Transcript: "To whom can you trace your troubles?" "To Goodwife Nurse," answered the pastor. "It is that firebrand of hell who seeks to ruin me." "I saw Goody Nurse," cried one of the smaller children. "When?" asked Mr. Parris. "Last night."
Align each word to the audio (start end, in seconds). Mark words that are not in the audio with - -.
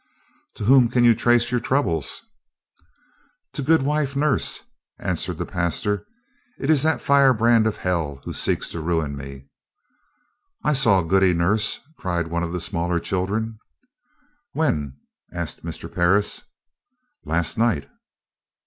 "To 0.55 0.63
whom 0.65 0.89
can 0.89 1.03
you 1.03 1.13
trace 1.13 1.51
your 1.51 1.59
troubles?" 1.59 2.23
"To 3.53 3.61
Goodwife 3.61 4.15
Nurse," 4.15 4.61
answered 4.97 5.37
the 5.37 5.45
pastor. 5.45 6.07
"It 6.57 6.71
is 6.71 6.81
that 6.81 7.01
firebrand 7.03 7.67
of 7.67 7.77
hell 7.77 8.19
who 8.23 8.33
seeks 8.33 8.67
to 8.69 8.79
ruin 8.81 9.15
me." 9.15 9.45
"I 10.63 10.73
saw 10.73 11.03
Goody 11.03 11.35
Nurse," 11.35 11.81
cried 11.99 12.29
one 12.29 12.41
of 12.41 12.51
the 12.51 12.59
smaller 12.59 12.99
children. 12.99 13.59
"When?" 14.53 14.97
asked 15.31 15.63
Mr. 15.63 15.87
Parris. 15.93 16.41
"Last 17.23 17.55
night." 17.59 17.87